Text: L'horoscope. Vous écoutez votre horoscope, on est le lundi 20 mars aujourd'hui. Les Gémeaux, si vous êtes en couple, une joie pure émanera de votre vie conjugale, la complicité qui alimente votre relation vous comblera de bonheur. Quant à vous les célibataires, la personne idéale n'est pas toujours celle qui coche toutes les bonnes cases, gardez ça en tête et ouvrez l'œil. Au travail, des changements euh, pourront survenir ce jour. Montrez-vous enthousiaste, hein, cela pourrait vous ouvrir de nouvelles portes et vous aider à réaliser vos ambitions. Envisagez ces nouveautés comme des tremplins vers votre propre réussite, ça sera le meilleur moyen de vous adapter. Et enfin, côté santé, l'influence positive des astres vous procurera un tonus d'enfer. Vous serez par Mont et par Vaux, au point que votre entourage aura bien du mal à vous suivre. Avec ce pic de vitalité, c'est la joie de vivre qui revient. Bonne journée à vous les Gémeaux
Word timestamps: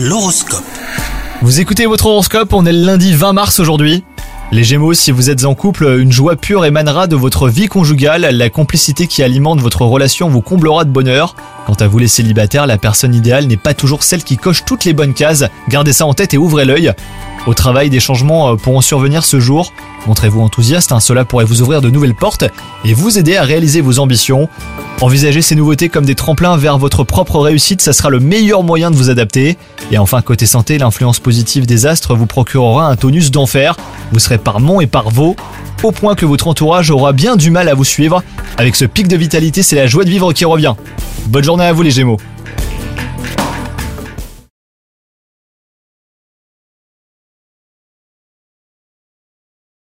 L'horoscope. 0.00 0.62
Vous 1.42 1.58
écoutez 1.58 1.86
votre 1.86 2.06
horoscope, 2.06 2.52
on 2.52 2.64
est 2.66 2.72
le 2.72 2.86
lundi 2.86 3.14
20 3.14 3.32
mars 3.32 3.58
aujourd'hui. 3.58 4.04
Les 4.52 4.62
Gémeaux, 4.62 4.94
si 4.94 5.10
vous 5.10 5.28
êtes 5.28 5.44
en 5.44 5.56
couple, 5.56 5.98
une 5.98 6.12
joie 6.12 6.36
pure 6.36 6.64
émanera 6.64 7.08
de 7.08 7.16
votre 7.16 7.48
vie 7.48 7.66
conjugale, 7.66 8.22
la 8.30 8.48
complicité 8.48 9.08
qui 9.08 9.24
alimente 9.24 9.60
votre 9.60 9.82
relation 9.82 10.28
vous 10.28 10.40
comblera 10.40 10.84
de 10.84 10.90
bonheur. 10.90 11.34
Quant 11.66 11.74
à 11.74 11.88
vous 11.88 11.98
les 11.98 12.06
célibataires, 12.06 12.68
la 12.68 12.78
personne 12.78 13.12
idéale 13.12 13.48
n'est 13.48 13.56
pas 13.56 13.74
toujours 13.74 14.04
celle 14.04 14.22
qui 14.22 14.36
coche 14.36 14.64
toutes 14.64 14.84
les 14.84 14.92
bonnes 14.92 15.14
cases, 15.14 15.46
gardez 15.68 15.92
ça 15.92 16.06
en 16.06 16.14
tête 16.14 16.32
et 16.32 16.38
ouvrez 16.38 16.64
l'œil. 16.64 16.92
Au 17.48 17.54
travail, 17.54 17.90
des 17.90 17.98
changements 17.98 18.52
euh, 18.52 18.54
pourront 18.54 18.80
survenir 18.80 19.24
ce 19.24 19.40
jour. 19.40 19.72
Montrez-vous 20.06 20.40
enthousiaste, 20.40 20.92
hein, 20.92 21.00
cela 21.00 21.24
pourrait 21.24 21.44
vous 21.44 21.60
ouvrir 21.60 21.80
de 21.80 21.90
nouvelles 21.90 22.14
portes 22.14 22.44
et 22.84 22.94
vous 22.94 23.18
aider 23.18 23.36
à 23.36 23.42
réaliser 23.42 23.80
vos 23.80 23.98
ambitions. 23.98 24.48
Envisagez 25.00 25.42
ces 25.42 25.54
nouveautés 25.54 25.88
comme 25.88 26.04
des 26.04 26.16
tremplins 26.16 26.56
vers 26.56 26.76
votre 26.76 27.04
propre 27.04 27.38
réussite, 27.38 27.80
ça 27.80 27.92
sera 27.92 28.10
le 28.10 28.18
meilleur 28.18 28.64
moyen 28.64 28.90
de 28.90 28.96
vous 28.96 29.10
adapter. 29.10 29.56
Et 29.92 29.98
enfin, 29.98 30.22
côté 30.22 30.44
santé, 30.44 30.76
l'influence 30.76 31.20
positive 31.20 31.66
des 31.66 31.86
astres 31.86 32.16
vous 32.16 32.26
procurera 32.26 32.88
un 32.88 32.96
tonus 32.96 33.30
d'enfer. 33.30 33.76
Vous 34.10 34.18
serez 34.18 34.38
par 34.38 34.58
Mont 34.58 34.80
et 34.80 34.88
par 34.88 35.10
Vaux, 35.10 35.36
au 35.84 35.92
point 35.92 36.16
que 36.16 36.26
votre 36.26 36.48
entourage 36.48 36.90
aura 36.90 37.12
bien 37.12 37.36
du 37.36 37.52
mal 37.52 37.68
à 37.68 37.74
vous 37.74 37.84
suivre. 37.84 38.24
Avec 38.56 38.74
ce 38.74 38.86
pic 38.86 39.06
de 39.06 39.16
vitalité, 39.16 39.62
c'est 39.62 39.76
la 39.76 39.86
joie 39.86 40.02
de 40.02 40.10
vivre 40.10 40.32
qui 40.32 40.44
revient. 40.44 40.74
Bonne 41.26 41.44
journée 41.44 41.64
à 41.64 41.72
vous 41.72 41.82
les 41.82 41.92
Gémeaux 41.92 42.18